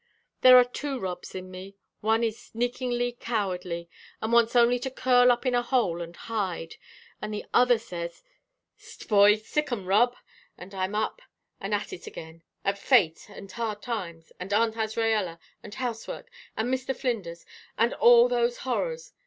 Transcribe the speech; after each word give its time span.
There 0.41 0.57
are 0.57 0.63
two 0.65 0.97
Robs 0.97 1.35
in 1.35 1.51
me; 1.51 1.75
one 1.99 2.23
is 2.23 2.45
sneakingly 2.45 3.11
cowardly, 3.19 3.87
and 4.19 4.33
wants 4.33 4.55
only 4.55 4.79
to 4.79 4.89
curl 4.89 5.31
up 5.31 5.45
in 5.45 5.53
a 5.53 5.61
hole 5.61 6.01
and 6.01 6.15
hide; 6.15 6.77
and 7.21 7.31
the 7.31 7.45
other 7.53 7.77
says: 7.77 8.23
'S't, 8.79 9.07
boy! 9.07 9.35
sic 9.35 9.71
'em, 9.71 9.85
Rob!' 9.85 10.15
And 10.57 10.73
I'm 10.73 10.95
up 10.95 11.21
and 11.59 11.71
at 11.75 11.93
it 11.93 12.07
again 12.07 12.41
at 12.65 12.79
fate, 12.79 13.29
and 13.29 13.51
hard 13.51 13.83
times, 13.83 14.31
and 14.39 14.51
Aunt 14.51 14.73
Azraella, 14.73 15.37
and 15.61 15.75
house 15.75 16.07
work, 16.07 16.31
and 16.57 16.73
Mr. 16.73 16.95
Flinders, 16.95 17.45
and 17.77 17.93
all 17.93 18.27
those 18.27 18.57
horrors. 18.65 19.13